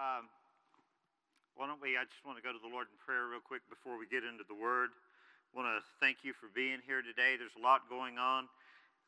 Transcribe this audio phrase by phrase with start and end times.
[0.00, 0.32] um,
[1.60, 2.00] why don't we?
[2.00, 4.24] I just want to go to the Lord in prayer real quick before we get
[4.24, 4.96] into the Word.
[4.96, 7.36] I want to thank you for being here today.
[7.36, 8.48] There's a lot going on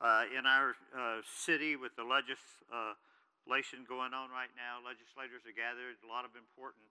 [0.05, 4.85] uh, in our uh, city with the legislation going on right now.
[4.85, 5.97] Legislators are gathered.
[6.05, 6.85] A lot of important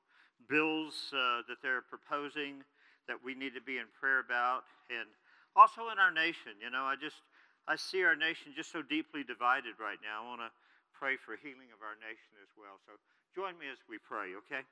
[0.49, 2.65] bills uh, that they're proposing
[3.05, 5.05] that we need to be in prayer about, and
[5.53, 6.57] also in our nation.
[6.57, 7.21] You know, I just
[7.69, 10.25] I see our nation just so deeply divided right now.
[10.25, 10.49] I want to
[10.89, 12.81] pray for healing of our nation as well.
[12.89, 12.97] So
[13.31, 14.67] join me as we pray, okay?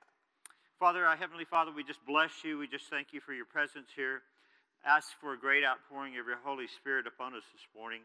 [0.83, 2.59] Father, our Heavenly Father, we just bless you.
[2.59, 4.19] We just thank you for your presence here.
[4.83, 8.03] Ask for a great outpouring of your Holy Spirit upon us this morning,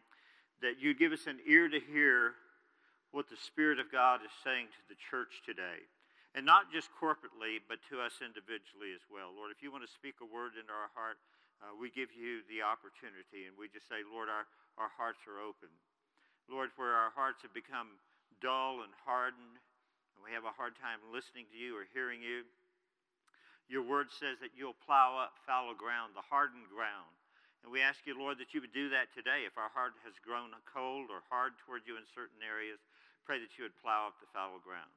[0.62, 2.38] that you give us an ear to hear
[3.10, 5.86] what the Spirit of God is saying to the church today.
[6.34, 9.30] And not just corporately, but to us individually as well.
[9.34, 11.18] Lord, if you want to speak a word into our heart,
[11.62, 13.46] uh, we give you the opportunity.
[13.46, 14.46] And we just say, Lord, our,
[14.78, 15.70] our hearts are open.
[16.50, 18.02] Lord, where our hearts have become
[18.42, 19.62] dull and hardened,
[20.24, 22.48] we have a hard time listening to you or hearing you,
[23.68, 27.12] your word says that you'll plow up fallow ground, the hardened ground.
[27.60, 29.44] And we ask you, Lord, that you would do that today.
[29.44, 32.80] If our heart has grown cold or hard toward you in certain areas,
[33.24, 34.92] pray that you would plow up the fallow ground.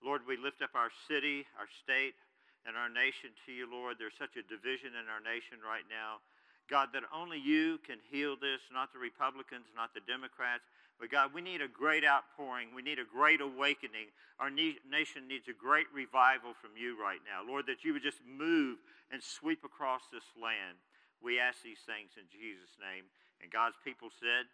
[0.00, 2.16] Lord, we lift up our city, our state,
[2.64, 4.00] and our nation to you, Lord.
[4.00, 6.24] There's such a division in our nation right now.
[6.68, 10.64] God, that only you can heal this, not the Republicans, not the Democrats.
[10.98, 12.74] But God, we need a great outpouring.
[12.74, 14.10] We need a great awakening.
[14.42, 17.46] Our nation needs a great revival from you right now.
[17.46, 18.82] Lord, that you would just move
[19.14, 20.82] and sweep across this land.
[21.22, 23.06] We ask these things in Jesus' name.
[23.38, 24.50] And God's people said,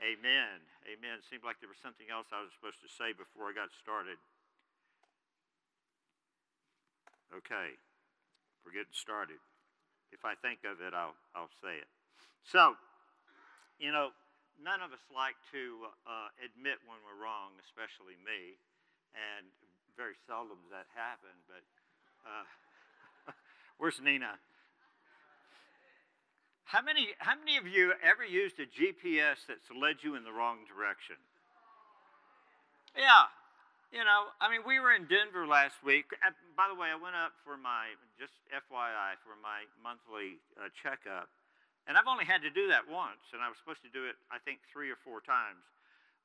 [0.00, 0.64] Amen.
[0.88, 1.20] Amen.
[1.20, 3.68] It seemed like there was something else I was supposed to say before I got
[3.76, 4.16] started.
[7.30, 7.76] Okay,
[8.64, 9.38] we're getting started.
[10.10, 11.86] If I think of it, I'll, I'll say it.
[12.42, 12.74] So,
[13.78, 14.10] you know,
[14.60, 18.60] none of us like to uh, admit when we're wrong, especially me,
[19.16, 19.48] and
[19.96, 21.64] very seldom does that happen, but
[22.24, 22.44] uh,
[23.80, 24.36] where's Nina?
[26.68, 30.30] How many, how many of you ever used a GPS that's led you in the
[30.30, 31.18] wrong direction?
[32.94, 33.26] Yeah,
[33.90, 36.14] you know, I mean, we were in Denver last week.
[36.54, 41.26] By the way, I went up for my, just FYI, for my monthly uh, checkup.
[41.88, 44.14] And I've only had to do that once, and I was supposed to do it,
[44.30, 45.64] I think, three or four times.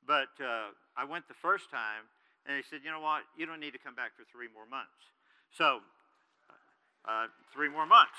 [0.06, 2.06] But uh, I went the first time,
[2.46, 4.68] and they said, you know what, you don't need to come back for three more
[4.68, 5.10] months.
[5.50, 5.80] So,
[7.02, 8.18] uh, three more months.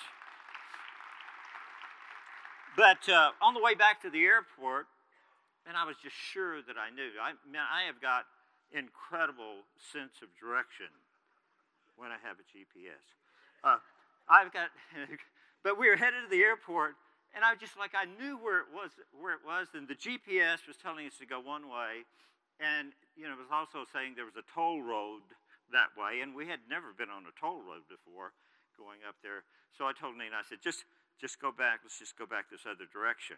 [2.76, 4.88] But uh, on the way back to the airport,
[5.66, 7.12] and I was just sure that I knew.
[7.20, 8.26] I, mean, I have got
[8.72, 10.92] incredible sense of direction
[11.96, 13.04] when I have a GPS.
[13.64, 13.82] Uh,
[14.30, 14.70] I've got,
[15.64, 16.96] but we were headed to the airport,
[17.38, 19.94] and I was just like I knew where it was, where it was, and the
[19.94, 22.02] GPS was telling us to go one way,
[22.58, 25.22] and you know it was also saying there was a toll road
[25.70, 28.34] that way, and we had never been on a toll road before
[28.74, 29.46] going up there.
[29.78, 30.90] So I told Nina, I said, just
[31.22, 31.86] just go back.
[31.86, 33.38] Let's just go back this other direction.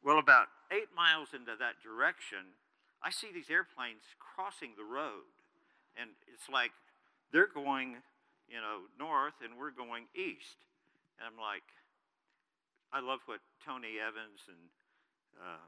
[0.00, 2.56] Well, about eight miles into that direction,
[3.04, 5.28] I see these airplanes crossing the road,
[6.00, 6.72] and it's like
[7.28, 8.00] they're going,
[8.48, 10.64] you know, north and we're going east.
[11.20, 11.68] And I'm like,
[12.94, 14.70] I love what Tony Evans and
[15.34, 15.66] uh,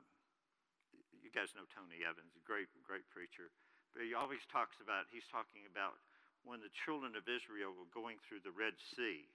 [1.19, 3.51] you guys know Tony Evans, a great, great preacher.
[3.91, 5.99] But he always talks about, he's talking about
[6.47, 9.27] when the children of Israel were going through the Red Sea.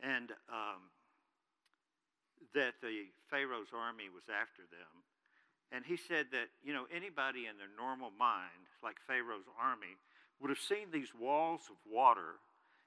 [0.00, 0.88] And um,
[2.56, 5.04] that the Pharaoh's army was after them
[5.74, 9.98] and he said that, you know, anybody in their normal mind, like Pharaoh's army,
[10.38, 12.38] would have seen these walls of water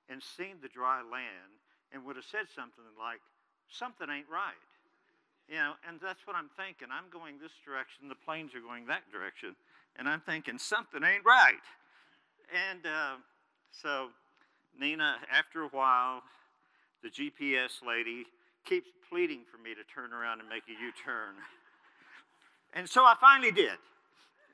[0.07, 1.59] and seen the dry land
[1.91, 3.19] and would have said something like,
[3.69, 4.57] something ain't right.
[5.47, 6.89] You know, and that's what I'm thinking.
[6.91, 9.55] I'm going this direction, the planes are going that direction,
[9.95, 11.63] and I'm thinking, something ain't right.
[12.51, 13.15] And uh,
[13.71, 14.09] so,
[14.77, 16.21] Nina, after a while,
[17.01, 18.25] the GPS lady
[18.65, 21.35] keeps pleading for me to turn around and make a U turn.
[22.73, 23.79] And so I finally did.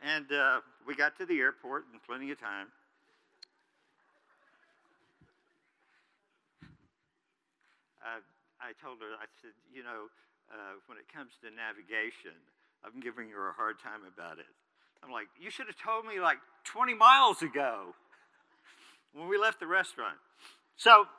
[0.03, 2.67] And uh, we got to the airport in plenty of time.
[8.03, 8.19] Uh,
[8.63, 10.07] I told her, I said, you know,
[10.47, 12.39] uh, when it comes to navigation,
[12.79, 14.47] I'm giving her a hard time about it.
[15.03, 17.91] I'm like, you should have told me like 20 miles ago
[19.11, 20.15] when we left the restaurant.
[20.79, 21.11] So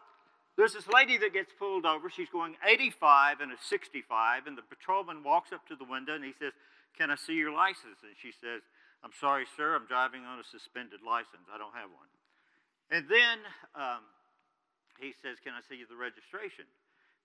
[0.56, 2.08] there's this lady that gets pulled over.
[2.08, 6.25] She's going 85 and a 65, and the patrolman walks up to the window and
[6.25, 6.56] he says,
[6.96, 8.00] Can I see your license?
[8.00, 8.64] And she says,
[9.05, 11.44] I'm sorry, sir, I'm driving on a suspended license.
[11.52, 12.08] I don't have one.
[12.88, 13.44] And then
[13.76, 14.00] um,
[14.96, 16.64] he says, Can I see the registration?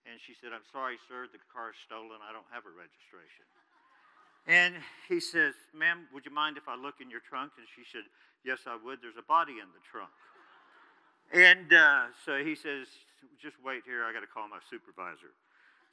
[0.09, 2.17] And she said, I'm sorry, sir, the car is stolen.
[2.25, 3.45] I don't have a registration.
[4.47, 4.73] And
[5.05, 7.53] he says, Ma'am, would you mind if I look in your trunk?
[7.61, 8.07] And she said,
[8.41, 8.97] Yes, I would.
[8.97, 10.09] There's a body in the trunk.
[11.29, 12.89] And uh, so he says,
[13.37, 14.07] Just wait here.
[14.07, 15.37] I got to call my supervisor.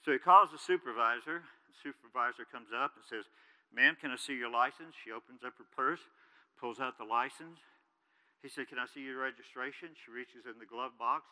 [0.00, 1.44] So he calls the supervisor.
[1.68, 3.28] The supervisor comes up and says,
[3.74, 4.96] Ma'am, can I see your license?
[5.04, 6.00] She opens up her purse,
[6.56, 7.60] pulls out the license.
[8.40, 9.92] He said, Can I see your registration?
[10.00, 11.28] She reaches in the glove box,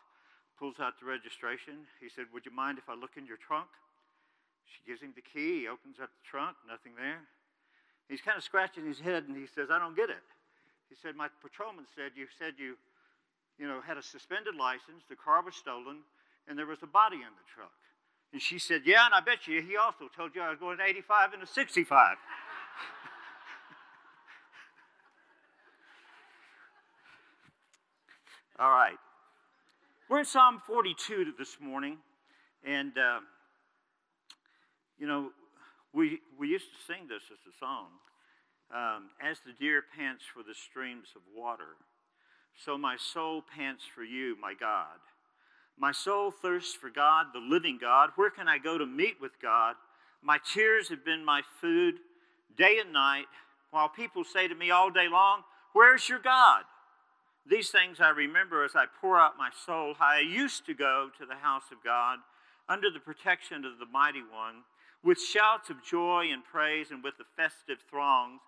[0.59, 1.87] pulls out the registration.
[2.01, 3.69] He said, Would you mind if I look in your trunk?
[4.67, 5.65] She gives him the key.
[5.65, 7.21] He opens up the trunk, nothing there.
[8.09, 10.23] He's kind of scratching his head and he says, I don't get it.
[10.89, 12.77] He said, My patrolman said you said you,
[13.59, 16.01] you know, had a suspended license, the car was stolen,
[16.49, 17.73] and there was a body in the truck.
[18.33, 20.79] And she said, Yeah, and I bet you he also told you I was going
[20.85, 22.17] 85 and a 65.
[28.59, 28.99] All right.
[30.09, 31.99] We're in Psalm 42 this morning,
[32.65, 32.97] and.
[32.99, 33.21] Uh,
[34.99, 35.31] you know,
[35.93, 37.87] we, we used to sing this as a song.
[38.75, 41.77] Um, as the deer pants for the streams of water,
[42.65, 44.99] so my soul pants for you, my God.
[45.79, 48.11] My soul thirsts for God, the living God.
[48.17, 49.77] Where can I go to meet with God?
[50.23, 51.97] My tears have been my food
[52.57, 53.27] day and night,
[53.71, 55.43] while people say to me all day long,
[55.73, 56.63] Where's your God?
[57.49, 61.11] These things I remember as I pour out my soul, how I used to go
[61.19, 62.19] to the house of God
[62.69, 64.65] under the protection of the mighty one
[65.03, 68.41] with shouts of joy and praise and with the festive throngs.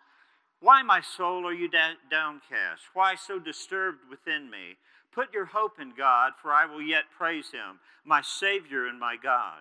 [0.61, 2.83] Why, my soul, are you downcast?
[2.95, 4.77] Why so disturbed within me?
[5.13, 9.17] Put your hope in God, for I will yet praise him, my Savior and my
[9.23, 9.61] God.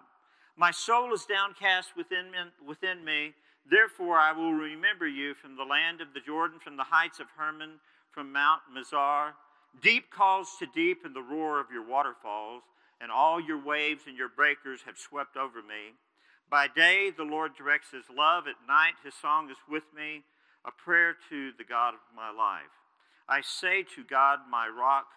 [0.56, 3.34] My soul is downcast within me, within me.
[3.70, 7.28] Therefore, I will remember you from the land of the Jordan, from the heights of
[7.36, 7.72] Hermon,
[8.16, 9.34] from Mount Mizar.
[9.84, 12.64] Deep calls to deep in the roar of your waterfalls,
[13.02, 15.94] and all your waves and your breakers have swept over me.
[16.50, 18.46] By day, the Lord directs his love.
[18.48, 20.24] At night, his song is with me,
[20.64, 22.72] a prayer to the God of my life.
[23.28, 25.08] I say to God, my rock,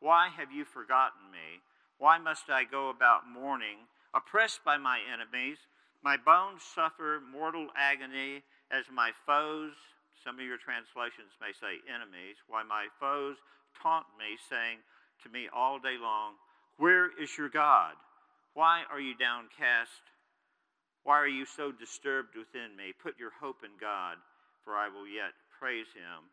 [0.00, 1.60] why have you forgotten me?
[1.98, 5.58] Why must I go about mourning, oppressed by my enemies?
[6.02, 9.72] My bones suffer mortal agony as my foes,
[10.22, 13.36] some of your translations may say enemies, why my foes
[13.82, 14.78] taunt me, saying
[15.22, 16.34] to me all day long,
[16.78, 17.94] Where is your God?
[18.54, 20.04] Why are you downcast?
[21.04, 22.92] Why are you so disturbed within me?
[22.96, 24.16] Put your hope in God,
[24.64, 26.26] for I will yet praise him,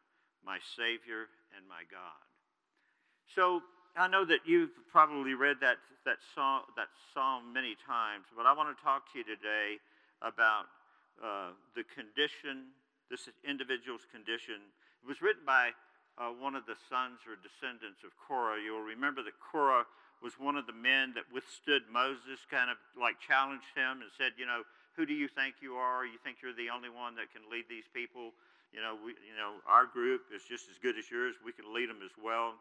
[0.46, 2.24] my Savior and my God.
[3.36, 3.62] So
[3.96, 8.54] I know that you've probably read that, that, song, that psalm many times, but I
[8.54, 9.78] want to talk to you today
[10.22, 10.66] about
[11.22, 12.74] uh, the condition,
[13.14, 14.58] this individual's condition.
[15.06, 15.78] It was written by
[16.18, 18.58] uh, one of the sons or descendants of Korah.
[18.58, 19.86] You'll remember that Korah
[20.26, 24.34] was one of the men that withstood Moses, kind of like challenged him and said,
[24.42, 24.66] you know,
[24.98, 26.10] who do you think you are?
[26.10, 28.34] You think you're the only one that can lead these people?
[28.74, 31.38] You know, we, you know, our group is just as good as yours.
[31.46, 32.58] We can lead them as well.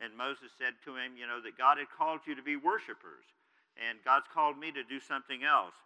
[0.00, 3.28] And Moses said to him, you know, that God had called you to be worshipers,
[3.76, 5.76] and God's called me to do something else.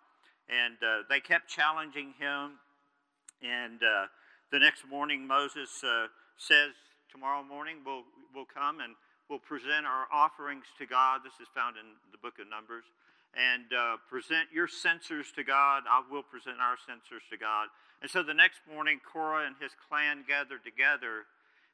[0.47, 2.63] And uh, they kept challenging him.
[3.43, 4.07] And uh,
[4.51, 6.73] the next morning, Moses uh, says,
[7.11, 8.05] tomorrow morning we'll,
[8.35, 8.95] we'll come and
[9.29, 11.21] we'll present our offerings to God.
[11.25, 12.85] This is found in the book of Numbers.
[13.35, 15.83] And uh, present your censers to God.
[15.91, 17.67] I will present our censers to God.
[17.99, 21.27] And so the next morning, Korah and his clan gathered together.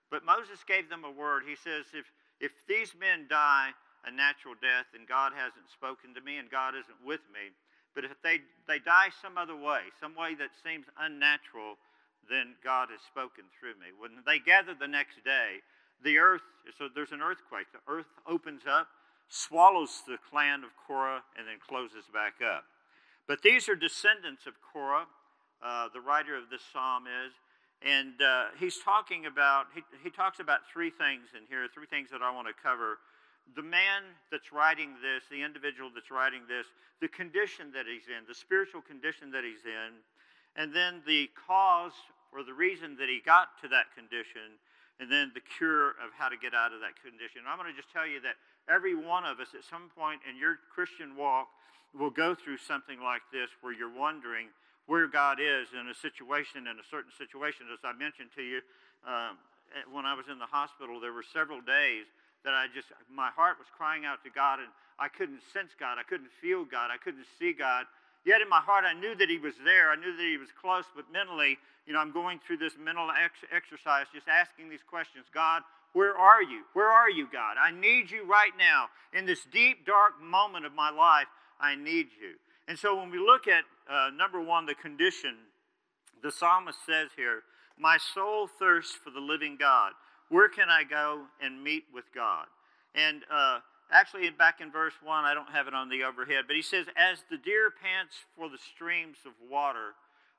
[0.09, 1.45] But Moses gave them a word.
[1.45, 2.09] He says, If,
[2.41, 3.77] if these men die
[4.09, 7.53] a natural death, and God hasn't spoken to me, and God isn't with me,
[7.95, 11.77] but if they, they die some other way, some way that seems unnatural,
[12.29, 13.91] then God has spoken through me.
[13.99, 15.61] When they gather the next day,
[16.03, 16.47] the earth,
[16.79, 17.67] so there's an earthquake.
[17.73, 18.89] The earth opens up,
[19.29, 22.65] swallows the clan of Korah, and then closes back up.
[23.27, 25.07] But these are descendants of Korah,
[25.63, 27.33] uh, the writer of this psalm is.
[27.83, 32.11] And uh, he's talking about, he, he talks about three things in here, three things
[32.11, 32.99] that I want to cover.
[33.57, 36.67] The man that's writing this, the individual that's writing this,
[37.01, 39.99] the condition that he's in, the spiritual condition that he's in,
[40.55, 41.97] and then the cause
[42.33, 44.55] or the reason that he got to that condition,
[45.03, 47.43] and then the cure of how to get out of that condition.
[47.49, 48.39] I'm going to just tell you that
[48.71, 51.49] every one of us at some point in your Christian walk
[51.91, 54.47] will go through something like this where you're wondering
[54.87, 57.67] where God is in a situation, in a certain situation.
[57.73, 58.59] As I mentioned to you,
[59.07, 59.39] um,
[59.91, 62.07] when I was in the hospital, there were several days
[62.45, 64.69] that I just, my heart was crying out to God, and
[64.99, 65.99] I couldn't sense God.
[65.99, 66.91] I couldn't feel God.
[66.93, 67.87] I couldn't see God.
[68.25, 69.91] Yet in my heart, I knew that He was there.
[69.91, 73.09] I knew that He was close, but mentally, you know, I'm going through this mental
[73.11, 76.63] ex- exercise, just asking these questions God, where are you?
[76.73, 77.57] Where are you, God?
[77.61, 78.87] I need you right now.
[79.13, 81.27] In this deep, dark moment of my life,
[81.59, 82.39] I need you.
[82.69, 85.35] And so when we look at uh, number one, the condition
[86.23, 87.43] the psalmist says here,
[87.79, 89.93] My soul thirsts for the living God.
[90.31, 92.47] Where can I go and meet with God?
[92.95, 93.59] And uh,
[93.93, 96.87] actually, back in verse 1, I don't have it on the overhead, but he says,
[96.97, 99.95] As the deer pants for the streams of water,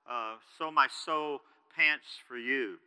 [0.09, 1.41] uh, so my soul
[1.75, 2.79] pants for you.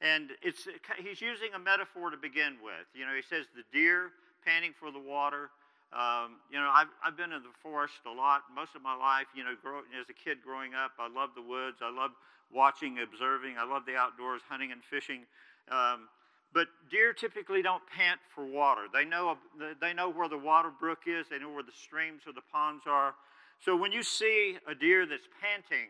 [0.00, 0.66] And it's,
[0.98, 2.86] he's using a metaphor to begin with.
[2.94, 4.10] You know, he says the deer
[4.44, 5.50] panting for the water.
[5.92, 9.30] Um, you know, I've, I've been in the forest a lot most of my life.
[9.36, 11.78] You know, grow, as a kid growing up, I love the woods.
[11.80, 12.10] I love
[12.52, 13.56] watching, observing.
[13.56, 15.22] I love the outdoors, hunting and fishing.
[15.70, 16.10] Um,
[16.54, 18.82] but deer typically don't pant for water.
[18.92, 19.36] They know,
[19.80, 22.84] they know where the water brook is, they know where the streams or the ponds
[22.86, 23.14] are.
[23.64, 25.88] So when you see a deer that's panting,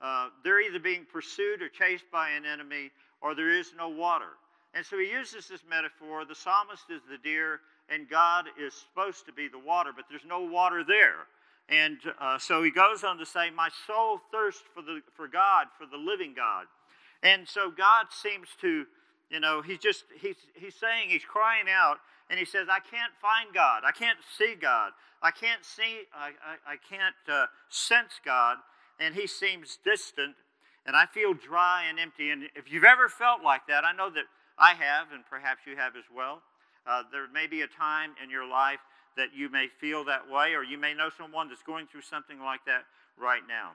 [0.00, 2.90] uh, they're either being pursued or chased by an enemy,
[3.22, 4.36] or there is no water.
[4.74, 9.24] And so he uses this metaphor the psalmist is the deer, and God is supposed
[9.26, 11.26] to be the water, but there's no water there.
[11.68, 15.68] And uh, so he goes on to say, My soul thirsts for, the, for God,
[15.78, 16.66] for the living God.
[17.22, 18.84] And so God seems to
[19.30, 21.98] you know, he's just, he's, he's saying, he's crying out,
[22.30, 23.82] and he says, I can't find God.
[23.84, 24.92] I can't see God.
[25.22, 28.58] I can't see, I, I, I can't uh, sense God.
[29.00, 30.36] And he seems distant,
[30.86, 32.30] and I feel dry and empty.
[32.30, 34.24] And if you've ever felt like that, I know that
[34.58, 36.42] I have, and perhaps you have as well.
[36.86, 38.80] Uh, there may be a time in your life
[39.16, 42.40] that you may feel that way, or you may know someone that's going through something
[42.40, 42.84] like that
[43.18, 43.72] right now.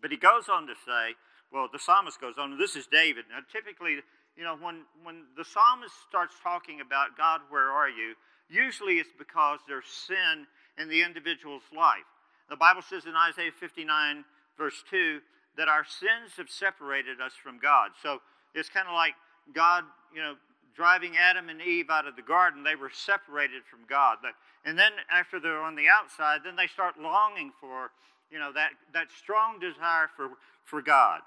[0.00, 1.14] But he goes on to say,
[1.52, 3.24] well, the psalmist goes on, this is David.
[3.30, 3.98] Now, typically,
[4.36, 8.14] you know, when, when the psalmist starts talking about God, where are you?
[8.48, 10.46] Usually it's because there's sin
[10.78, 12.06] in the individual's life.
[12.48, 14.24] The Bible says in Isaiah 59,
[14.58, 15.20] verse 2,
[15.56, 17.92] that our sins have separated us from God.
[18.02, 18.20] So
[18.54, 19.14] it's kind of like
[19.54, 20.34] God, you know,
[20.76, 24.18] driving Adam and Eve out of the garden, they were separated from God.
[24.64, 27.90] And then after they're on the outside, then they start longing for,
[28.30, 30.30] you know, that, that strong desire for,
[30.64, 31.20] for God.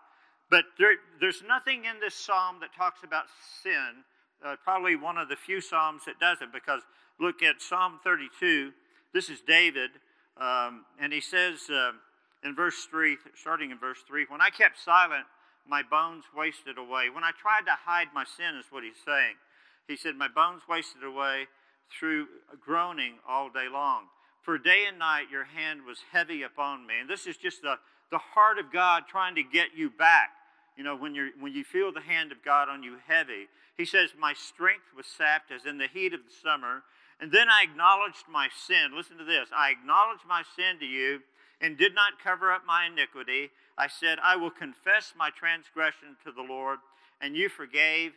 [0.50, 3.26] But there, there's nothing in this psalm that talks about
[3.62, 4.04] sin.
[4.44, 6.82] Uh, probably one of the few psalms that doesn't, because
[7.20, 8.72] look at Psalm 32.
[9.14, 9.92] This is David,
[10.40, 11.92] um, and he says uh,
[12.44, 15.26] in verse 3, starting in verse 3, When I kept silent,
[15.68, 17.10] my bones wasted away.
[17.10, 19.36] When I tried to hide my sin, is what he's saying.
[19.88, 21.48] He said, My bones wasted away
[22.00, 22.28] through
[22.64, 24.04] groaning all day long.
[24.42, 26.94] For day and night your hand was heavy upon me.
[27.02, 27.76] And this is just the,
[28.10, 30.30] the heart of God trying to get you back
[30.80, 33.84] you know, when, you when you feel the hand of God on you heavy, he
[33.84, 36.84] says, My strength was sapped as in the heat of the summer.
[37.20, 38.96] And then I acknowledged my sin.
[38.96, 41.20] Listen to this I acknowledged my sin to you
[41.60, 43.50] and did not cover up my iniquity.
[43.78, 46.80] I said, I will confess my transgression to the Lord,
[47.20, 48.14] and you forgave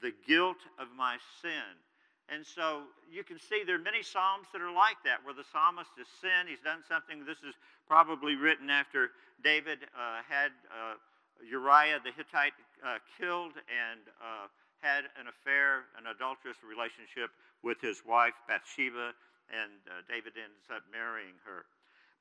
[0.00, 1.82] the guilt of my sin.
[2.30, 5.44] And so you can see there are many Psalms that are like that, where the
[5.50, 7.26] psalmist has sinned, he's done something.
[7.26, 9.10] This is probably written after
[9.42, 10.54] David uh, had.
[10.70, 10.94] Uh,
[11.42, 14.46] Uriah the Hittite uh, killed and uh,
[14.80, 19.16] had an affair, an adulterous relationship with his wife Bathsheba,
[19.48, 21.64] and uh, David ends up marrying her.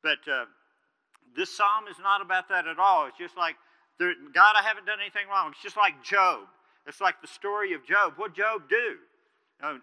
[0.01, 0.45] But uh,
[1.35, 3.07] this psalm is not about that at all.
[3.07, 3.55] It's just like,
[3.99, 5.51] God, I haven't done anything wrong.
[5.51, 6.47] It's just like Job.
[6.87, 8.13] It's like the story of Job.
[8.17, 8.97] What Job do?
[9.63, 9.77] Uh,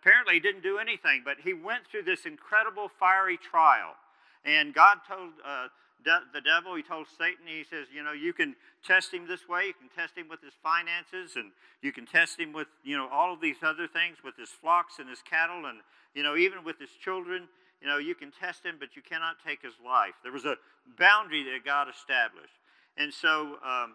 [0.00, 3.96] apparently, he didn't do anything, but he went through this incredible fiery trial.
[4.44, 5.68] And God told uh,
[6.04, 8.54] de- the devil, he told Satan, he says, you know, you can
[8.86, 11.50] test him this way, you can test him with his finances, and
[11.82, 14.98] you can test him with, you know, all of these other things, with his flocks
[14.98, 15.78] and his cattle, and,
[16.14, 17.48] you know, even with his children.
[17.80, 20.14] You know, you can test him, but you cannot take his life.
[20.22, 20.56] There was a
[20.98, 22.56] boundary that God established.
[22.96, 23.92] And so um,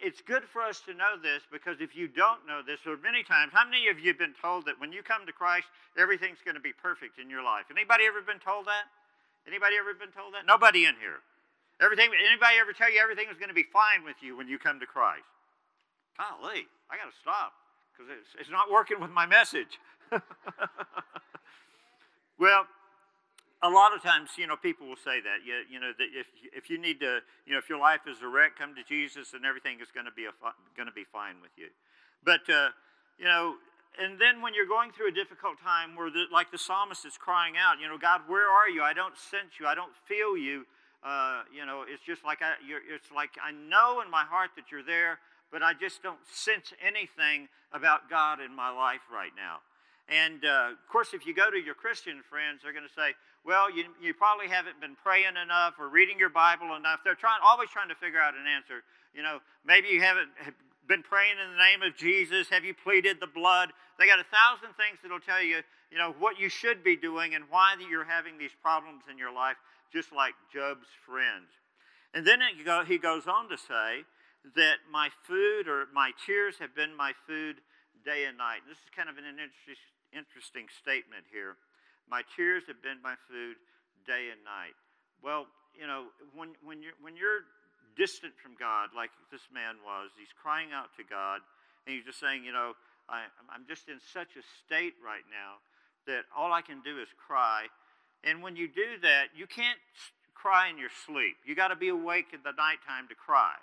[0.00, 3.22] it's good for us to know this because if you don't know this, or many
[3.22, 5.66] times, how many of you have been told that when you come to Christ,
[5.98, 7.66] everything's going to be perfect in your life?
[7.70, 8.88] Anybody ever been told that?
[9.46, 10.46] Anybody ever been told that?
[10.46, 11.20] Nobody in here.
[11.80, 12.10] Everything.
[12.14, 14.78] Anybody ever tell you everything is going to be fine with you when you come
[14.78, 15.26] to Christ?
[16.16, 17.52] Golly, I got to stop
[17.90, 19.80] because it's, it's not working with my message.
[22.38, 22.66] well,
[23.62, 25.46] a lot of times, you know, people will say that.
[25.46, 28.18] You, you know, that if if you need to, you know, if your life is
[28.22, 30.26] a wreck, come to Jesus, and everything is going to be
[30.76, 31.68] going to be fine with you.
[32.24, 32.70] But uh,
[33.18, 33.56] you know,
[33.98, 37.16] and then when you're going through a difficult time where the, like the psalmist is
[37.18, 38.82] crying out you know god where are you?
[38.82, 39.66] I don't sense you.
[39.66, 40.64] I don't feel you.
[41.02, 44.70] Uh, you know it's just like I, it's like i know in my heart that
[44.70, 45.18] you're there
[45.50, 49.58] but i just don't sense anything about god in my life right now.
[50.06, 53.18] And uh, of course if you go to your christian friends they're going to say
[53.44, 57.02] well you, you probably haven't been praying enough or reading your bible enough.
[57.02, 58.86] They're trying always trying to figure out an answer.
[59.10, 60.30] You know maybe you haven't
[60.88, 62.48] been praying in the name of Jesus?
[62.50, 63.72] Have you pleaded the blood?
[63.98, 67.34] They got a thousand things that'll tell you, you know, what you should be doing
[67.34, 69.56] and why you're having these problems in your life,
[69.92, 71.50] just like Job's friends.
[72.14, 72.40] And then
[72.86, 74.04] he goes on to say
[74.56, 77.56] that my food or my tears have been my food
[78.04, 78.66] day and night.
[78.66, 81.56] And This is kind of an interesting statement here.
[82.10, 83.56] My tears have been my food
[84.04, 84.74] day and night.
[85.22, 85.46] Well,
[85.78, 87.46] you know, when, when, you're, when you're
[87.96, 91.40] distant from God, like this man was, he's crying out to God,
[91.86, 92.74] and he's just saying, you know,
[93.08, 95.60] I, I'm just in such a state right now
[96.06, 97.66] that all I can do is cry.
[98.24, 99.78] And when you do that, you can't
[100.34, 101.36] cry in your sleep.
[101.46, 103.54] You got to be awake in the nighttime to cry.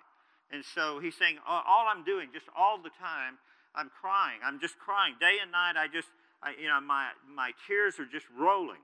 [0.51, 3.38] And so he's saying, all I'm doing, just all the time,
[3.75, 4.39] I'm crying.
[4.43, 5.13] I'm just crying.
[5.19, 6.09] Day and night, I just,
[6.41, 8.81] I, you know, my, my tears are just rolling.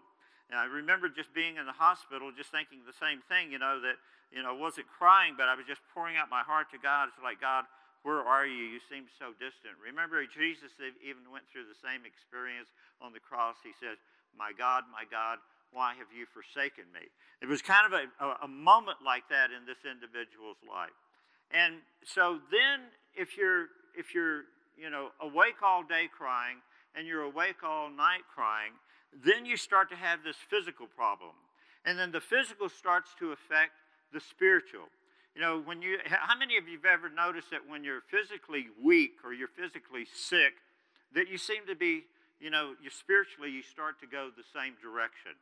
[0.52, 3.82] And I remember just being in the hospital, just thinking the same thing, you know,
[3.82, 3.98] that,
[4.36, 7.08] you know, wasn't crying, but I was just pouring out my heart to God.
[7.08, 7.63] It's like, God,
[8.04, 8.68] where are you?
[8.68, 9.80] You seem so distant.
[9.80, 12.68] Remember, Jesus even went through the same experience
[13.00, 13.56] on the cross.
[13.63, 13.96] He said,
[14.36, 15.39] My God, my God,
[15.72, 17.08] why have you forsaken me?
[17.42, 20.94] It was kind of a, a moment like that in this individual's life.
[21.50, 26.60] And so then, if you're, if you're, you know, awake all day crying
[26.94, 28.75] and you're awake all night crying,
[29.15, 31.32] then you start to have this physical problem.
[31.86, 33.74] And then the physical starts to affect
[34.16, 34.88] the spiritual.
[35.36, 38.68] You know, when you, how many of you have ever noticed that when you're physically
[38.82, 40.56] weak or you're physically sick,
[41.14, 42.08] that you seem to be,
[42.40, 45.36] you know, you spiritually, you start to go the same direction.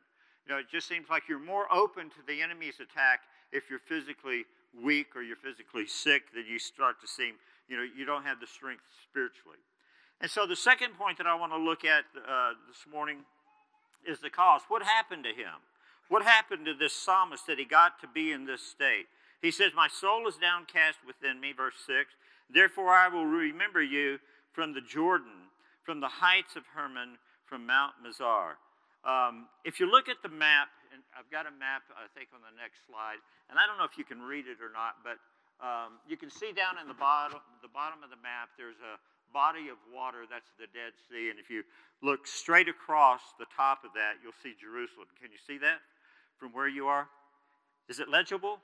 [0.44, 3.20] You know, it just seems like you're more open to the enemy's attack
[3.52, 4.44] if you're physically
[4.82, 7.38] weak or you're physically sick, that you start to seem,
[7.68, 9.62] you know, you don't have the strength spiritually.
[10.20, 13.18] And so the second point that I want to look at uh, this morning
[14.04, 14.62] is the cause.
[14.66, 15.62] What happened to him?
[16.08, 19.06] What happened to this psalmist that he got to be in this state?
[19.40, 22.12] He says, My soul is downcast within me, verse 6.
[22.52, 24.18] Therefore I will remember you
[24.52, 28.56] from the Jordan, from the heights of Hermon, from Mount Mizar.
[29.04, 32.40] Um, if you look at the map, and I've got a map, I think, on
[32.40, 33.20] the next slide,
[33.52, 35.20] and I don't know if you can read it or not, but
[35.60, 38.96] um, you can see down in the bottom, the bottom of the map, there's a
[39.32, 41.28] body of water, that's the Dead Sea.
[41.28, 41.64] And if you
[42.00, 45.10] look straight across the top of that, you'll see Jerusalem.
[45.20, 45.84] Can you see that
[46.44, 47.08] from where you are?
[47.88, 48.60] Is it legible?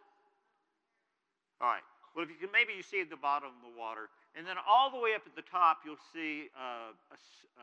[1.64, 1.81] All right.
[2.12, 4.12] Well, if you can, maybe you see at the bottom of the water.
[4.37, 6.93] And then all the way up at the top, you'll see uh,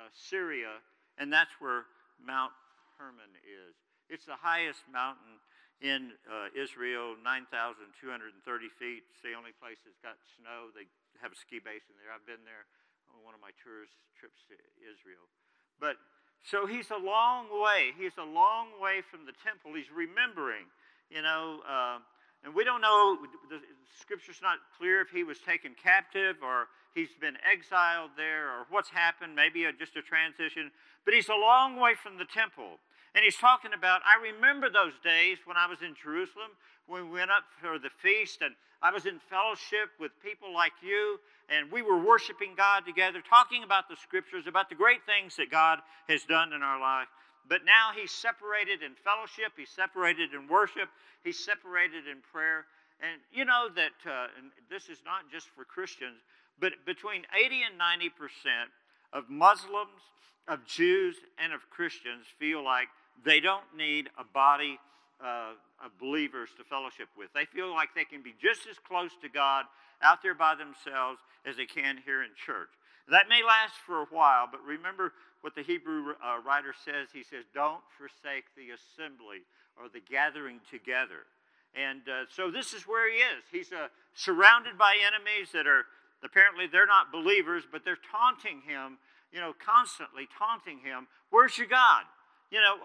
[0.09, 0.81] Syria,
[1.21, 1.85] and that's where
[2.17, 2.49] Mount
[2.97, 3.77] Hermon is.
[4.09, 5.37] It's the highest mountain
[5.85, 8.33] in uh, Israel, 9,230
[8.81, 9.05] feet.
[9.13, 10.73] It's the only place that's got snow.
[10.73, 10.89] They
[11.21, 12.09] have a ski basin there.
[12.09, 12.65] I've been there
[13.13, 15.29] on one of my tourist trips to Israel.
[15.77, 16.01] But
[16.43, 17.91] so he's a long way.
[17.97, 19.73] He's a long way from the temple.
[19.75, 20.65] He's remembering,
[21.09, 21.99] you know, uh,
[22.43, 23.17] and we don't know,
[23.49, 23.59] the
[23.99, 28.89] scripture's not clear if he was taken captive or he's been exiled there or what's
[28.89, 30.71] happened, maybe a, just a transition.
[31.05, 32.79] But he's a long way from the temple.
[33.15, 36.53] And he's talking about, I remember those days when I was in Jerusalem,
[36.85, 40.73] when we went up for the feast, and I was in fellowship with people like
[40.81, 41.19] you,
[41.49, 45.49] and we were worshiping God together, talking about the scriptures, about the great things that
[45.49, 47.07] God has done in our life.
[47.47, 50.89] But now he's separated in fellowship, he's separated in worship,
[51.23, 52.65] he's separated in prayer.
[52.99, 54.27] And you know that, uh,
[54.69, 56.19] this is not just for Christians,
[56.59, 58.69] but between 80 and 90 percent
[59.13, 60.01] of Muslims,
[60.47, 62.87] of Jews, and of Christians feel like
[63.23, 64.79] they don't need a body
[65.23, 67.29] uh, of believers to fellowship with.
[67.33, 69.65] They feel like they can be just as close to God
[70.01, 72.69] out there by themselves as they can here in church.
[73.09, 77.07] That may last for a while, but remember what the Hebrew uh, writer says.
[77.13, 79.47] He says, Don't forsake the assembly
[79.79, 81.23] or the gathering together.
[81.75, 83.43] And uh, so this is where he is.
[83.51, 85.85] He's uh, surrounded by enemies that are
[86.23, 88.97] apparently they're not believers, but they're taunting him,
[89.31, 91.07] you know, constantly taunting him.
[91.29, 92.03] Where's your God?
[92.51, 92.75] You know,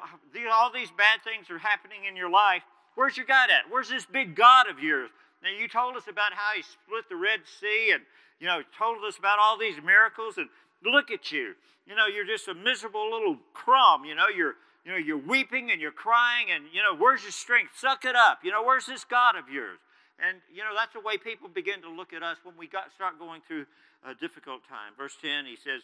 [0.53, 2.63] all these bad things are happening in your life.
[2.95, 3.71] Where's your God at?
[3.71, 5.11] Where's this big God of yours?
[5.43, 8.03] Now, you told us about how he split the Red Sea and,
[8.39, 10.49] you know, told us about all these miracles, and
[10.85, 11.55] look at you.
[11.87, 14.05] You know, you're just a miserable little crumb.
[14.05, 17.33] You know, you're, you know, you're weeping and you're crying, and, you know, where's your
[17.33, 17.73] strength?
[17.77, 18.41] Suck it up.
[18.45, 19.79] You know, where's this God of yours?
[20.23, 22.93] And, you know, that's the way people begin to look at us when we got,
[22.95, 23.67] start going through
[24.07, 24.95] a difficult time.
[24.97, 25.83] Verse 10, he says,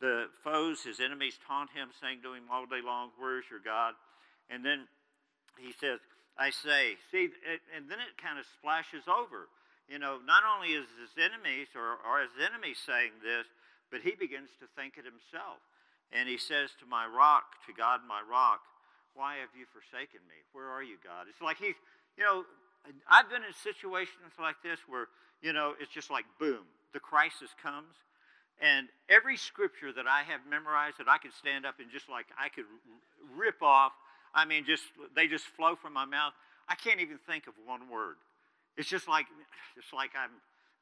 [0.00, 3.94] The foes, his enemies, taunt him, saying to him all day long, Where's your God?
[4.50, 4.88] And then
[5.56, 6.00] he says,
[6.38, 6.94] I say.
[7.10, 7.34] See,
[7.74, 9.50] and then it kind of splashes over.
[9.90, 13.48] You know, not only is his enemies or, or his enemies saying this,
[13.90, 15.58] but he begins to think it himself.
[16.12, 18.60] And he says to my rock, to God, my rock,
[19.16, 20.38] why have you forsaken me?
[20.52, 21.26] Where are you, God?
[21.28, 21.76] It's like he's,
[22.16, 22.44] you know,
[23.10, 25.08] I've been in situations like this where,
[25.42, 27.96] you know, it's just like boom, the crisis comes.
[28.60, 32.26] And every scripture that I have memorized that I could stand up and just like
[32.38, 32.66] I could
[33.36, 33.92] rip off
[34.34, 36.32] I mean, just they just flow from my mouth.
[36.68, 38.16] I can't even think of one word.
[38.76, 39.26] It's just like,
[39.76, 40.30] it's like I'm,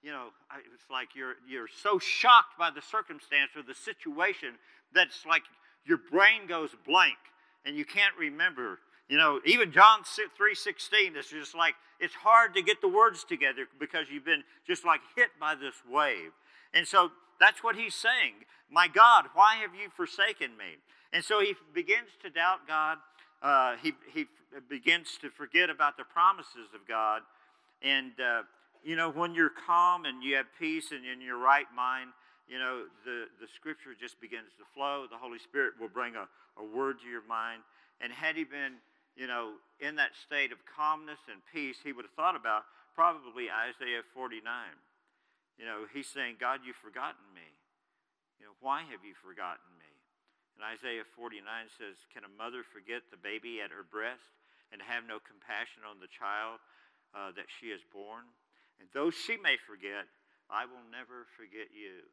[0.02, 0.28] you know,
[0.74, 4.54] it's like you're, you're so shocked by the circumstance or the situation
[4.94, 5.42] that it's like
[5.86, 7.16] your brain goes blank
[7.64, 8.78] and you can't remember.
[9.08, 13.66] You know, even John 3.16 is just like, it's hard to get the words together
[13.78, 16.32] because you've been just like hit by this wave.
[16.74, 18.44] And so that's what he's saying.
[18.70, 20.76] My God, why have you forsaken me?
[21.12, 22.98] And so he begins to doubt God.
[23.42, 24.26] Uh, he, he
[24.68, 27.22] begins to forget about the promises of God.
[27.82, 28.42] And, uh,
[28.82, 32.10] you know, when you're calm and you have peace and in your right mind,
[32.48, 35.06] you know, the, the scripture just begins to flow.
[35.10, 37.62] The Holy Spirit will bring a, a word to your mind.
[38.00, 38.80] And had he been,
[39.16, 43.52] you know, in that state of calmness and peace, he would have thought about probably
[43.52, 44.40] Isaiah 49.
[45.58, 47.44] You know, he's saying, God, you've forgotten me.
[48.40, 49.75] You know, why have you forgotten me?
[50.56, 51.44] And Isaiah 49
[51.76, 54.32] says, Can a mother forget the baby at her breast
[54.72, 56.64] and have no compassion on the child
[57.12, 58.24] uh, that she has born?
[58.80, 60.08] And though she may forget,
[60.48, 62.08] I will never forget you.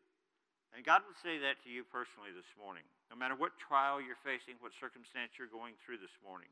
[0.76, 2.84] And God would say that to you personally this morning.
[3.08, 6.50] No matter what trial you're facing, what circumstance you're going through this morning,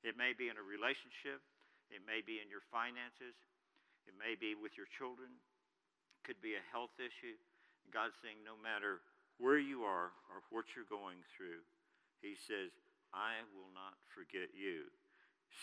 [0.00, 1.44] it may be in a relationship,
[1.92, 3.36] it may be in your finances,
[4.08, 7.36] it may be with your children, it could be a health issue.
[7.92, 9.04] God's saying, no matter
[9.38, 11.62] where you are or what you're going through,
[12.20, 12.74] He says,
[13.14, 14.90] I will not forget you.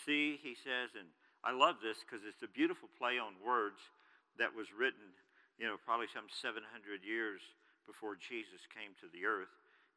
[0.04, 1.08] See, He says, and
[1.44, 3.78] I love this because it's a beautiful play on words
[4.40, 5.14] that was written,
[5.60, 6.64] you know, probably some 700
[7.04, 7.40] years
[7.86, 9.52] before Jesus came to the earth.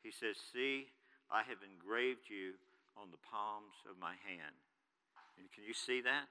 [0.05, 0.91] He says, See,
[1.27, 2.55] I have engraved you
[2.93, 4.55] on the palms of my hand.
[5.39, 6.27] And can you see that?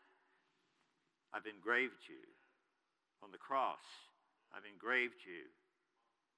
[1.32, 2.24] I've engraved you
[3.20, 3.84] on the cross.
[4.54, 5.44] I've engraved you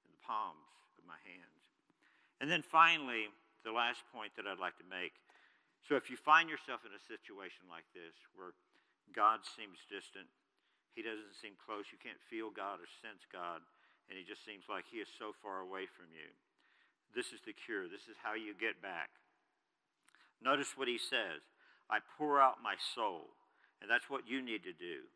[0.03, 1.61] in the palms of my hands.
[2.37, 3.33] And then finally,
[3.65, 5.17] the last point that I'd like to make.
[5.85, 8.53] So if you find yourself in a situation like this where
[9.13, 10.29] God seems distant,
[10.93, 13.65] he doesn't seem close, you can't feel God or sense God,
[14.09, 16.29] and he just seems like he is so far away from you.
[17.11, 17.89] This is the cure.
[17.89, 19.09] This is how you get back.
[20.41, 21.41] Notice what he says
[21.89, 23.35] I pour out my soul.
[23.81, 25.09] And that's what you need to do.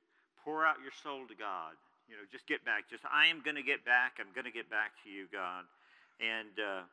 [0.44, 1.78] Pour out your soul to God.
[2.06, 2.90] You know, just get back.
[2.90, 4.22] Just, I am going to get back.
[4.22, 5.66] I'm going to get back to you, God.
[6.22, 6.86] And uh,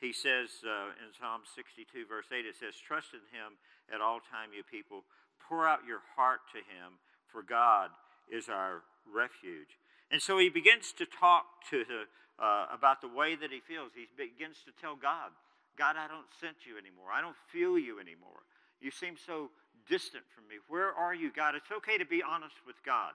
[0.00, 3.60] he says uh, in Psalm 62, verse 8, it says, Trust in him
[3.92, 5.04] at all time, you people.
[5.36, 6.96] Pour out your heart to him,
[7.28, 7.92] for God
[8.32, 9.76] is our refuge.
[10.10, 12.08] And so he begins to talk to the,
[12.40, 13.92] uh, about the way that he feels.
[13.92, 15.30] He begins to tell God,
[15.76, 17.12] God, I don't sense you anymore.
[17.12, 18.46] I don't feel you anymore.
[18.80, 19.50] You seem so
[19.88, 20.56] distant from me.
[20.68, 21.54] Where are you, God?
[21.54, 23.12] It's okay to be honest with God.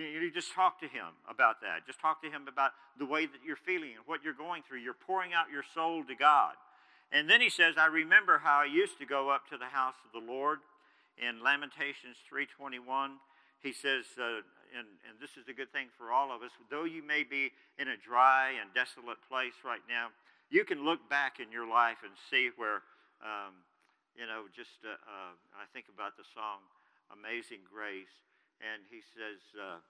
[0.00, 1.86] You just talk to him about that.
[1.86, 4.80] Just talk to him about the way that you're feeling and what you're going through.
[4.80, 6.54] You're pouring out your soul to God.
[7.12, 9.98] And then he says, I remember how I used to go up to the house
[10.06, 10.60] of the Lord.
[11.18, 13.20] In Lamentations 3.21,
[13.60, 14.40] he says, uh,
[14.72, 17.52] and, and this is a good thing for all of us, though you may be
[17.76, 20.08] in a dry and desolate place right now,
[20.48, 22.80] you can look back in your life and see where,
[23.20, 23.52] um,
[24.16, 26.64] you know, just uh, uh, I think about the song
[27.12, 28.29] Amazing Grace
[28.60, 29.80] and he says, uh,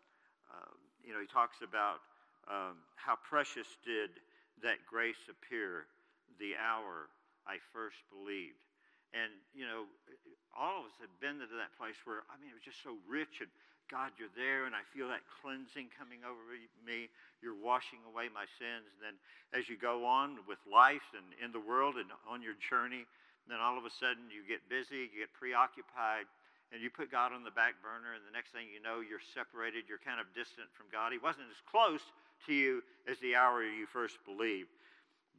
[0.50, 2.02] uh, you know, he talks about
[2.46, 4.10] um, how precious did
[4.62, 5.86] that grace appear
[6.38, 7.10] the hour
[7.46, 8.62] I first believed.
[9.10, 9.90] And, you know,
[10.54, 12.94] all of us have been to that place where, I mean, it was just so
[13.10, 13.50] rich and
[13.90, 16.38] God, you're there, and I feel that cleansing coming over
[16.86, 17.10] me.
[17.42, 18.86] You're washing away my sins.
[18.86, 19.16] And then
[19.50, 23.02] as you go on with life and in the world and on your journey,
[23.50, 26.30] then all of a sudden you get busy, you get preoccupied,
[26.72, 29.22] and you put God on the back burner, and the next thing you know, you're
[29.34, 31.10] separated, you're kind of distant from God.
[31.10, 32.02] He wasn't as close
[32.46, 34.70] to you as the hour you first believed.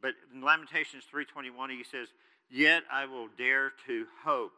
[0.01, 2.09] But in Lamentations 3.21, he says,
[2.51, 4.51] Yet I will dare to hope.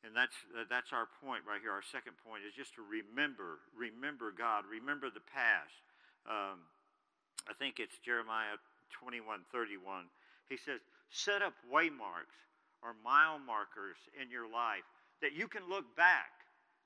[0.00, 0.36] And that's,
[0.70, 1.72] that's our point right here.
[1.72, 5.76] Our second point is just to remember, remember God, remember the past.
[6.24, 6.64] Um,
[7.50, 8.56] I think it's Jeremiah
[8.96, 10.08] 21.31.
[10.48, 12.38] He says, Set up waymarks
[12.82, 14.86] or mile markers in your life
[15.22, 16.30] that you can look back.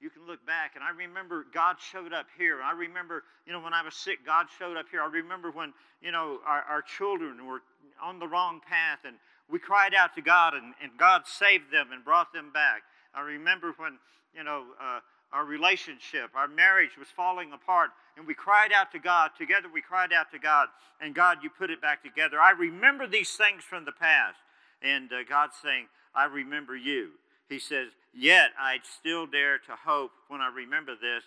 [0.00, 0.72] You can look back.
[0.76, 2.62] And I remember God showed up here.
[2.62, 5.02] I remember, you know, when I was sick, God showed up here.
[5.02, 7.60] I remember when, you know, our, our children were
[8.02, 9.16] on the wrong path and
[9.50, 12.82] we cried out to God and, and God saved them and brought them back.
[13.14, 13.98] I remember when,
[14.34, 15.00] you know, uh,
[15.32, 19.30] our relationship, our marriage was falling apart, and we cried out to God.
[19.38, 20.68] Together we cried out to God,
[21.00, 22.40] and God, you put it back together.
[22.40, 24.38] I remember these things from the past.
[24.82, 27.10] And uh, God's saying, I remember you.
[27.50, 31.24] He says, Yet I still dare to hope when I remember this.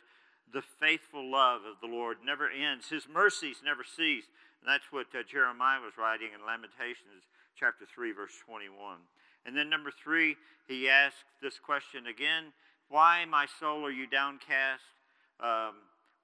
[0.52, 4.26] The faithful love of the Lord never ends, His mercies never cease.
[4.62, 7.28] And that's what uh, Jeremiah was writing in Lamentations
[7.60, 8.98] chapter 3, verse 21.
[9.46, 10.38] And then number three,
[10.70, 12.54] he asked this question again
[12.88, 14.88] Why, my soul, are you downcast?
[15.42, 15.76] Um,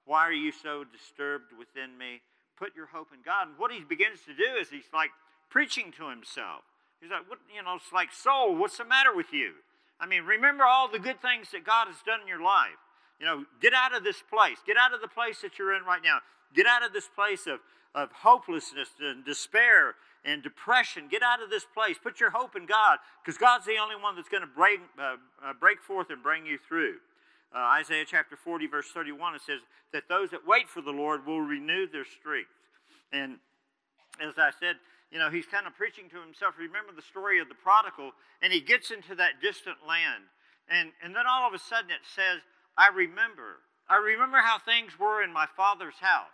[0.06, 2.22] why are you so disturbed within me?
[2.56, 3.48] Put your hope in God.
[3.48, 5.10] And what he begins to do is he's like
[5.50, 6.64] preaching to himself.
[7.02, 9.52] He's like, what, you know, it's like, soul, what's the matter with you?
[10.00, 12.80] I mean, remember all the good things that God has done in your life.
[13.20, 14.56] You know, get out of this place.
[14.66, 16.18] Get out of the place that you're in right now.
[16.54, 17.60] Get out of this place of,
[17.94, 21.08] of hopelessness and despair and depression.
[21.10, 21.96] Get out of this place.
[22.02, 25.16] Put your hope in God because God's the only one that's going to break, uh,
[25.44, 26.94] uh, break forth and bring you through.
[27.54, 29.60] Uh, Isaiah chapter 40, verse 31, it says
[29.92, 32.48] that those that wait for the Lord will renew their strength.
[33.12, 33.38] And
[34.22, 34.76] as I said,
[35.10, 36.54] you know, he's kind of preaching to himself.
[36.58, 40.24] Remember the story of the prodigal, and he gets into that distant land.
[40.70, 42.40] And, and then all of a sudden it says,
[42.78, 43.58] I remember.
[43.90, 46.30] I remember how things were in my father's house.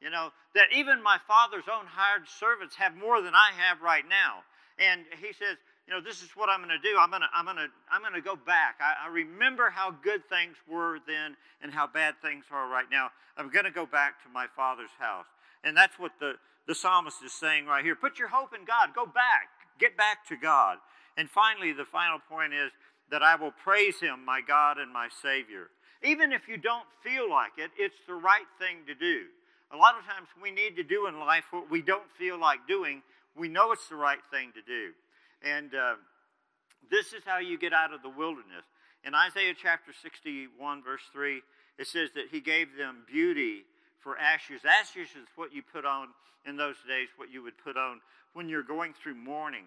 [0.00, 4.06] You know, that even my father's own hired servants have more than I have right
[4.08, 4.46] now.
[4.78, 6.96] And he says, you know, this is what I'm going to do.
[6.96, 8.78] I'm going to, I'm going to, I'm going to go back.
[8.80, 13.10] I, I remember how good things were then and how bad things are right now.
[13.36, 15.26] I'm going to go back to my father's house.
[15.64, 16.34] And that's what the,
[16.66, 17.96] the psalmist is saying right here.
[17.96, 18.90] Put your hope in God.
[18.94, 19.48] Go back.
[19.78, 20.78] Get back to God.
[21.16, 22.70] And finally, the final point is
[23.10, 25.68] that I will praise him, my God and my Savior.
[26.02, 29.26] Even if you don't feel like it, it's the right thing to do.
[29.72, 32.66] A lot of times we need to do in life what we don't feel like
[32.66, 33.02] doing.
[33.36, 34.92] We know it's the right thing to do.
[35.42, 35.94] And uh,
[36.90, 38.64] this is how you get out of the wilderness.
[39.04, 41.40] In Isaiah chapter 61, verse 3,
[41.78, 43.64] it says that he gave them beauty
[44.02, 44.62] for ashes.
[44.64, 46.08] Ashes is what you put on
[46.46, 48.00] in those days, what you would put on
[48.32, 49.66] when you're going through mourning,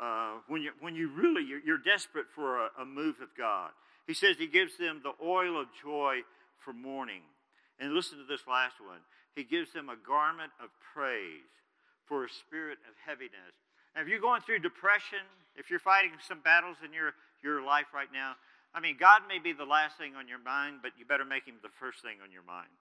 [0.00, 3.70] uh, when, you, when you really, you're, you're desperate for a, a move of God.
[4.06, 6.20] He says he gives them the oil of joy
[6.58, 7.22] for mourning.
[7.80, 9.00] And listen to this last one.
[9.34, 11.48] He gives them a garment of praise
[12.04, 13.56] for a spirit of heaviness.
[13.94, 15.24] Now, if you're going through depression,
[15.56, 18.34] if you're fighting some battles in your, your life right now,
[18.74, 21.44] I mean, God may be the last thing on your mind, but you better make
[21.44, 22.72] him the first thing on your mind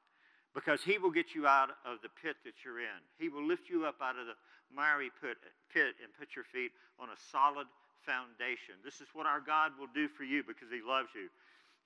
[0.54, 3.00] because he will get you out of the pit that you're in.
[3.18, 4.36] He will lift you up out of the
[4.74, 5.38] miry pit,
[5.74, 7.68] pit and put your feet on a solid
[8.06, 8.76] foundation.
[8.84, 11.30] This is what our God will do for you because he loves you.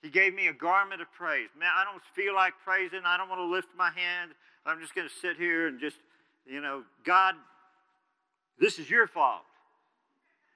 [0.02, 1.48] He gave me a garment of praise.
[1.58, 3.00] Man, I don't feel like praising.
[3.04, 4.32] I don't want to lift my hand.
[4.64, 5.96] I'm just going to sit here and just,
[6.46, 7.34] you know, God,
[8.58, 9.42] this is your fault.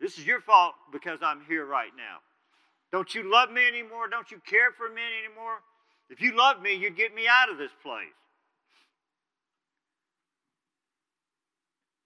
[0.00, 2.18] This is your fault because I'm here right now.
[2.90, 4.08] Don't you love me anymore?
[4.08, 5.60] Don't you care for me anymore?
[6.10, 8.18] If you loved me, you'd get me out of this place.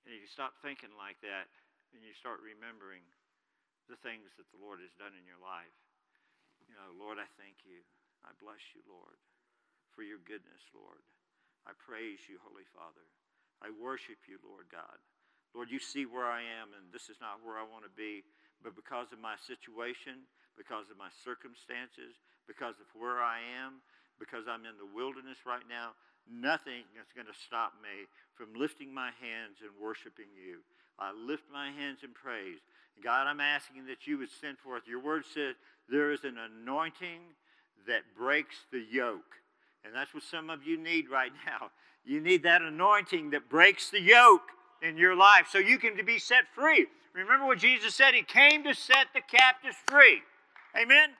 [0.05, 1.49] And if you stop thinking like that,
[1.97, 3.07] and you start remembering
[3.87, 5.73] the things that the Lord has done in your life.
[6.67, 7.87] You know, Lord, I thank you.
[8.27, 9.17] I bless you, Lord,
[9.95, 11.01] for your goodness, Lord.
[11.64, 13.07] I praise you, Holy Father.
[13.62, 14.99] I worship you, Lord God.
[15.55, 18.27] Lord, you see where I am, and this is not where I want to be.
[18.59, 20.27] But because of my situation,
[20.59, 23.85] because of my circumstances, because of where I am,
[24.25, 25.93] because I'm in the wilderness right now,
[26.25, 30.65] nothing is going to stop me from lifting my hands and worshiping you.
[30.99, 32.59] I lift my hands in praise.
[33.03, 34.89] God, I'm asking that you would send forth.
[34.89, 35.57] Your word says
[35.89, 37.21] there is an anointing
[37.87, 39.37] that breaks the yoke.
[39.85, 41.71] And that's what some of you need right now.
[42.05, 44.49] You need that anointing that breaks the yoke
[44.83, 46.87] in your life so you can be set free.
[47.15, 48.15] Remember what Jesus said?
[48.15, 50.21] He came to set the captives free.
[50.77, 51.11] Amen?